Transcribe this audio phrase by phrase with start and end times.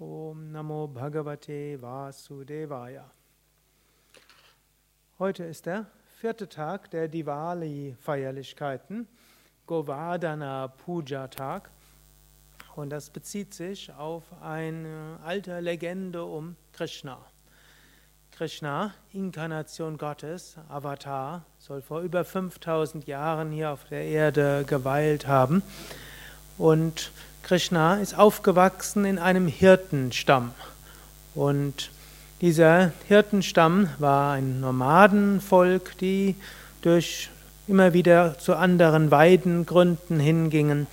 [0.00, 3.04] Om Namo Bhagavate Vasudevaya.
[5.18, 5.84] Heute ist der
[6.18, 9.06] vierte Tag der Diwali-Feierlichkeiten,
[9.66, 11.70] Govardhana Puja Tag.
[12.76, 17.18] Und das bezieht sich auf eine alte Legende um Krishna.
[18.30, 25.62] Krishna, Inkarnation Gottes, Avatar, soll vor über 5000 Jahren hier auf der Erde geweilt haben.
[26.56, 27.12] Und
[27.50, 30.52] Krishna ist aufgewachsen in einem Hirtenstamm.
[31.34, 31.90] Und
[32.40, 36.36] dieser Hirtenstamm war ein Nomadenvolk, die
[36.82, 37.28] durch
[37.66, 40.86] immer wieder zu anderen Weidengründen hingingen.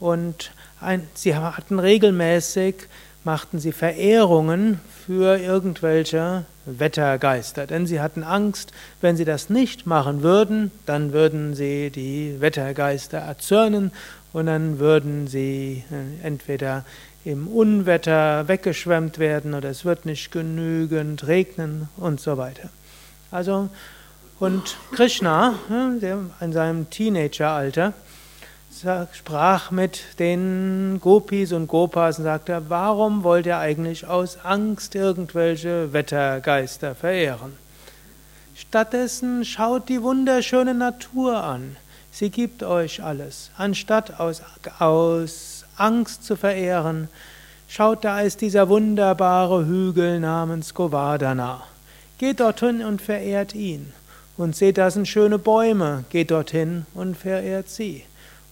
[0.00, 2.76] Und ein, sie hatten regelmäßig,
[3.24, 7.66] machten sie Verehrungen für irgendwelche Wettergeister.
[7.66, 13.18] Denn sie hatten Angst, wenn sie das nicht machen würden, dann würden sie die Wettergeister
[13.18, 13.92] erzürnen
[14.32, 16.84] und dann würden sie äh, entweder
[17.24, 22.68] im Unwetter weggeschwemmt werden oder es wird nicht genügend regnen und so weiter.
[23.30, 23.68] Also,
[24.40, 25.54] und Krishna,
[26.00, 27.94] der in seinem Teenageralter,
[29.12, 35.92] sprach mit den Gopis und Gopas und sagte, warum wollt ihr eigentlich aus Angst irgendwelche
[35.92, 37.52] Wettergeister verehren?
[38.54, 41.76] Stattdessen schaut die wunderschöne Natur an.
[42.10, 43.50] Sie gibt euch alles.
[43.56, 44.42] Anstatt aus,
[44.78, 47.08] aus Angst zu verehren,
[47.68, 51.62] schaut, da ist dieser wunderbare Hügel namens Govardhana.
[52.18, 53.92] Geht dorthin und verehrt ihn.
[54.36, 56.04] Und seht, da sind schöne Bäume.
[56.10, 58.04] Geht dorthin und verehrt sie.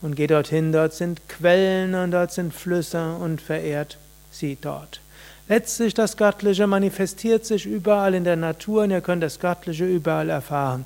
[0.03, 3.99] Und geht dorthin, dort sind Quellen und dort sind Flüsse und verehrt
[4.31, 5.01] sie dort.
[5.49, 10.31] Letztlich das Göttliche manifestiert sich überall in der Natur und ihr könnt das Göttliche überall
[10.31, 10.85] erfahren.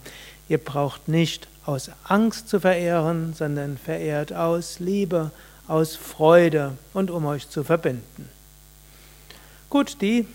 [0.49, 5.31] Ihr braucht nicht aus Angst zu verehren, sondern verehrt aus Liebe,
[5.69, 8.29] aus Freude und um euch zu verbinden.
[9.71, 10.27] Gut, die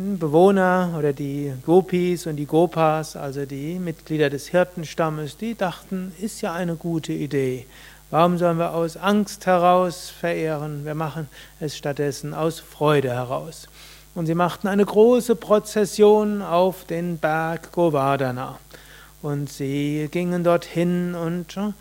[0.00, 6.40] Bewohner oder die Gopis und die Gopas, also die Mitglieder des Hirtenstammes, die dachten, ist
[6.40, 7.66] ja eine gute Idee.
[8.12, 10.84] Warum sollen wir aus Angst heraus verehren?
[10.84, 11.26] Wir machen
[11.58, 13.66] es stattdessen aus Freude heraus.
[14.14, 18.60] Und sie machten eine große Prozession auf den Berg Govardhana.
[19.20, 21.72] Und sie gingen dorthin und äh,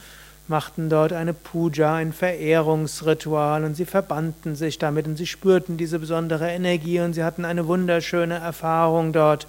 [0.50, 6.00] machten dort eine Puja, ein Verehrungsritual und sie verbanden sich damit und sie spürten diese
[6.00, 9.48] besondere Energie und sie hatten eine wunderschöne Erfahrung dort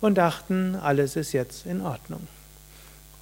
[0.00, 2.26] und dachten, alles ist jetzt in Ordnung.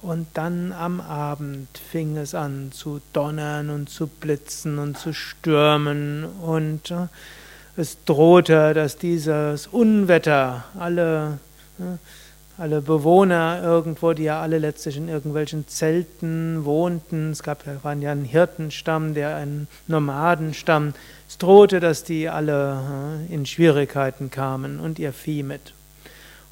[0.01, 6.25] Und dann am Abend fing es an zu donnern und zu blitzen und zu stürmen
[6.25, 7.07] und äh,
[7.77, 11.39] es drohte, dass dieses Unwetter alle
[11.79, 11.97] äh,
[12.57, 17.31] alle Bewohner irgendwo, die ja alle letztlich in irgendwelchen Zelten wohnten.
[17.31, 20.93] Es gab, waren ja ein Hirtenstamm, der ein Nomadenstamm.
[21.27, 22.79] Es drohte, dass die alle
[23.29, 25.73] äh, in Schwierigkeiten kamen und ihr Vieh mit.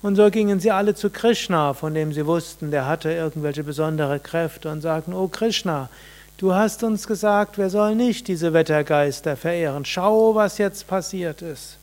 [0.01, 4.19] Und so gingen sie alle zu Krishna, von dem sie wussten, der hatte irgendwelche besondere
[4.19, 5.89] Kräfte und sagten, oh Krishna,
[6.37, 9.85] du hast uns gesagt, wir sollen nicht diese Wettergeister verehren.
[9.85, 11.77] Schau, was jetzt passiert ist.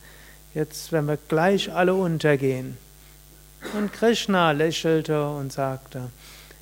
[0.53, 2.77] Jetzt werden wir gleich alle untergehen.
[3.73, 6.09] Und Krishna lächelte und sagte,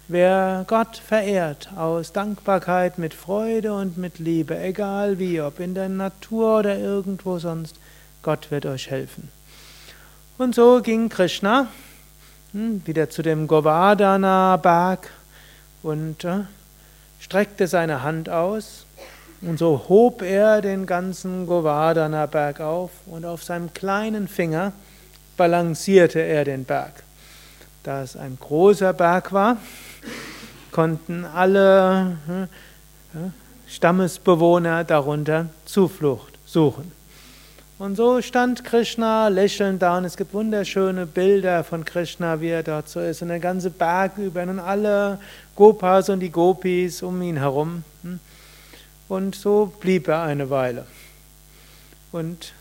[0.07, 5.89] wer Gott verehrt aus Dankbarkeit, mit Freude und mit Liebe, egal wie, ob in der
[5.89, 7.75] Natur oder irgendwo sonst,
[8.21, 9.29] Gott wird euch helfen.
[10.37, 11.67] Und so ging Krishna
[12.51, 15.09] hm, wieder zu dem Govardhana-Berg
[15.83, 16.41] und äh,
[17.19, 18.85] streckte seine Hand aus.
[19.41, 24.73] Und so hob er den ganzen Govardhana-Berg auf und auf seinem kleinen Finger
[25.39, 26.91] balancierte er den Berg.
[27.83, 29.55] Da es ein großer Berg war,
[30.69, 32.47] konnten alle hm,
[33.65, 36.91] Stammesbewohner darunter Zuflucht suchen.
[37.77, 42.63] Und so stand Krishna lächelnd da und es gibt wunderschöne Bilder von Krishna, wie er
[42.63, 45.19] dort so ist und der ganze Berg über ihn und alle
[45.55, 47.85] Gopas und die Gopis um ihn herum.
[48.03, 48.19] Hm.
[49.07, 50.85] Und so blieb er eine Weile.
[52.11, 52.51] Und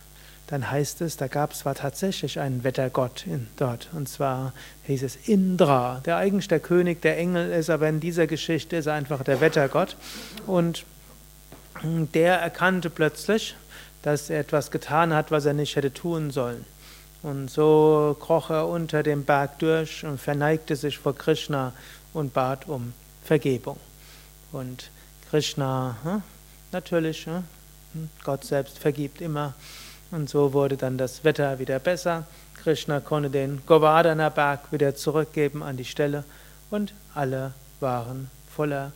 [0.49, 4.55] dann heißt es, da gab es zwar tatsächlich einen Wettergott in, dort, und zwar
[4.85, 8.87] hieß es Indra, der eigentlich der König der Engel ist, aber in dieser Geschichte ist
[8.87, 9.97] er einfach der Wettergott.
[10.47, 10.85] Und
[11.83, 13.57] der erkannte plötzlich,
[14.03, 16.65] dass er etwas getan hat, was er nicht hätte tun sollen.
[17.23, 21.75] Und so kroch er unter dem Berg durch und verneigte sich vor Krishna
[22.15, 23.77] und bat um Vergebung.
[24.51, 24.91] Und
[25.29, 26.23] Krishna, hm,
[26.73, 27.45] natürlich, hm,
[28.25, 29.53] Gott selbst vergibt immer.
[30.11, 32.27] Und so wurde dann das Wetter wieder besser.
[32.63, 36.25] Krishna konnte den Govardhana Berg wieder zurückgeben an die Stelle
[36.71, 38.93] und alle waren voller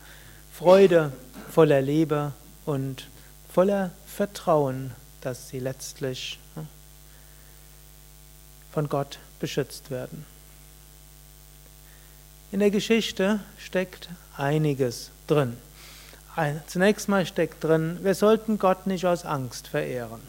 [0.52, 1.12] Freude,
[1.50, 2.32] voller Liebe
[2.64, 3.08] und
[3.52, 4.92] voller Vertrauen
[5.22, 6.38] dass sie letztlich
[8.72, 10.26] von Gott beschützt werden.
[12.50, 15.56] In der Geschichte steckt einiges drin.
[16.66, 20.20] Zunächst mal steckt drin, wir sollten Gott nicht aus Angst verehren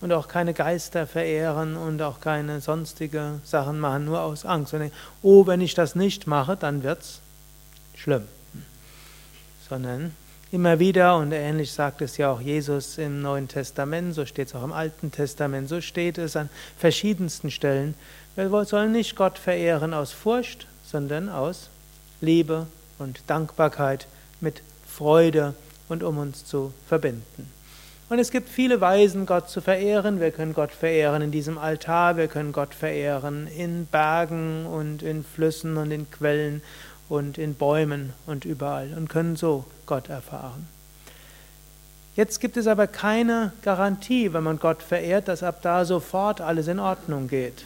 [0.00, 4.72] und auch keine Geister verehren und auch keine sonstige Sachen machen, nur aus Angst.
[4.72, 7.20] Und denken, oh, wenn ich das nicht mache, dann wird's
[7.96, 8.24] schlimm.
[9.68, 10.14] Sondern
[10.52, 14.54] immer wieder, und ähnlich sagt es ja auch Jesus im Neuen Testament, so steht es
[14.54, 16.48] auch im Alten Testament, so steht es an
[16.78, 17.94] verschiedensten Stellen,
[18.36, 21.68] wir sollen nicht Gott verehren aus Furcht, sondern aus
[22.20, 22.66] Liebe
[22.98, 24.06] und Dankbarkeit
[24.40, 25.54] mit Freude
[25.88, 27.59] und um uns zu verbinden.
[28.10, 30.18] Und es gibt viele Weisen, Gott zu verehren.
[30.18, 35.22] Wir können Gott verehren in diesem Altar, wir können Gott verehren in Bergen und in
[35.22, 36.60] Flüssen und in Quellen
[37.08, 40.66] und in Bäumen und überall und können so Gott erfahren.
[42.16, 46.66] Jetzt gibt es aber keine Garantie, wenn man Gott verehrt, dass ab da sofort alles
[46.66, 47.64] in Ordnung geht,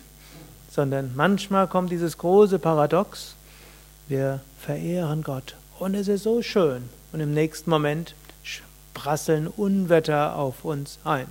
[0.70, 3.34] sondern manchmal kommt dieses große Paradox,
[4.08, 5.56] wir verehren Gott.
[5.78, 6.90] Und es ist so schön.
[7.12, 8.14] Und im nächsten Moment
[8.94, 11.26] prasseln Unwetter auf uns ein.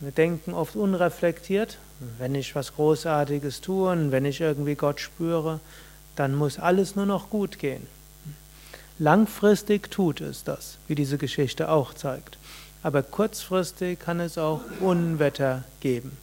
[0.00, 1.78] Wir denken oft unreflektiert,
[2.18, 5.60] wenn ich was Großartiges tue und wenn ich irgendwie Gott spüre,
[6.14, 7.86] dann muss alles nur noch gut gehen.
[8.98, 12.38] Langfristig tut es das, wie diese Geschichte auch zeigt.
[12.82, 16.16] Aber kurzfristig kann es auch Unwetter geben.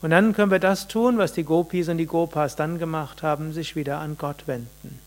[0.00, 3.52] Und dann können wir das tun, was die Gopis und die Gopas dann gemacht haben,
[3.52, 5.00] sich wieder an Gott wenden.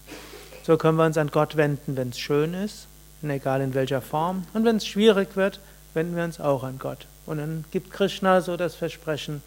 [0.63, 2.88] So können wir uns an Gott wenden, wenn es schön ist,
[3.24, 4.46] egal in welcher Form.
[4.54, 5.60] Und wenn es schwierig wird,
[5.94, 7.08] wenden wir uns auch an Gott.
[7.25, 9.42] Und dann gibt Krishna so das Versprechen,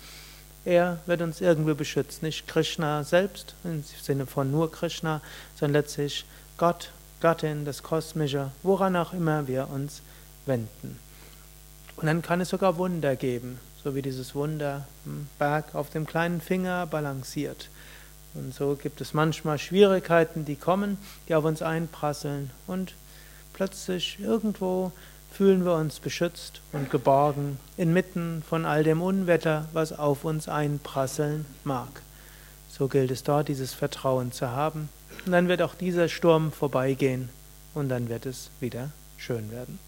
[0.64, 2.26] er wird uns irgendwie beschützen.
[2.26, 5.22] Nicht Krishna selbst, im Sinne von nur Krishna,
[5.58, 6.26] sondern letztlich
[6.58, 6.90] Gott,
[7.20, 10.02] Gattin, das Kosmische, woran auch immer wir uns
[10.46, 10.98] wenden.
[11.96, 14.86] Und dann kann es sogar Wunder geben, so wie dieses Wunder
[15.38, 17.68] Berg auf dem kleinen Finger balanciert.
[18.34, 22.94] Und so gibt es manchmal Schwierigkeiten, die kommen, die auf uns einprasseln und
[23.60, 24.90] plötzlich irgendwo
[25.30, 31.44] fühlen wir uns beschützt und geborgen inmitten von all dem Unwetter, was auf uns einprasseln
[31.62, 32.00] mag.
[32.70, 34.88] So gilt es dort, dieses Vertrauen zu haben.
[35.26, 37.28] Und dann wird auch dieser Sturm vorbeigehen
[37.74, 39.78] und dann wird es wieder schön werden.